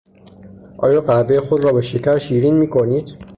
[0.77, 3.17] آیا قهوهی خود را با شکر شیرین میکنید؟